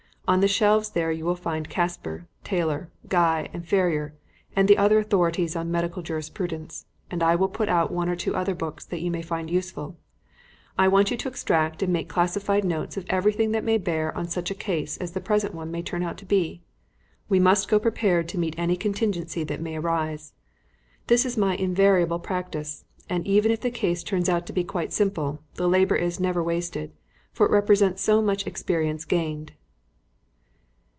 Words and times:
On 0.27 0.39
the 0.39 0.47
shelves 0.47 0.91
there 0.91 1.11
you 1.11 1.25
will 1.25 1.35
find 1.35 1.67
Casper, 1.69 2.25
Taylor, 2.45 2.89
Guy 3.09 3.49
and 3.51 3.67
Ferrier, 3.67 4.13
and 4.55 4.65
the 4.69 4.77
other 4.77 4.97
authorities 4.97 5.57
on 5.57 5.69
medical 5.69 6.01
jurisprudence, 6.01 6.85
and 7.09 7.21
I 7.21 7.35
will 7.35 7.49
put 7.49 7.67
out 7.67 7.91
one 7.91 8.07
or 8.07 8.15
two 8.15 8.33
other 8.33 8.55
books 8.55 8.85
that 8.85 9.01
you 9.01 9.11
may 9.11 9.21
find 9.23 9.49
useful. 9.51 9.97
I 10.79 10.87
want 10.87 11.11
you 11.11 11.17
to 11.17 11.27
extract 11.27 11.83
and 11.83 11.91
make 11.91 12.07
classified 12.07 12.63
notes 12.63 12.95
of 12.95 13.05
everything 13.09 13.51
that 13.51 13.65
may 13.65 13.77
bear 13.77 14.15
on 14.15 14.29
such 14.29 14.49
a 14.49 14.55
case 14.55 14.95
as 14.95 15.11
the 15.11 15.19
present 15.19 15.53
one 15.53 15.69
may 15.69 15.81
turn 15.81 16.01
out 16.01 16.17
to 16.19 16.25
be. 16.25 16.61
We 17.27 17.41
must 17.41 17.67
go 17.67 17.77
prepared 17.77 18.29
to 18.29 18.37
meet 18.37 18.55
any 18.57 18.77
contingency 18.77 19.43
that 19.43 19.59
may 19.59 19.75
arise. 19.75 20.31
This 21.07 21.25
is 21.25 21.35
my 21.35 21.57
invariable 21.57 22.19
practice, 22.19 22.85
and 23.09 23.27
even 23.27 23.51
if 23.51 23.59
the 23.59 23.69
case 23.69 24.01
turns 24.01 24.29
out 24.29 24.45
to 24.47 24.53
be 24.53 24.63
quite 24.63 24.93
simple, 24.93 25.41
the 25.55 25.67
labour 25.67 25.97
is 25.97 26.21
never 26.21 26.41
wasted, 26.41 26.93
for 27.33 27.47
it 27.47 27.51
represents 27.51 28.01
so 28.01 28.21
much 28.21 28.47
experience 28.47 29.03
gained." 29.03 29.51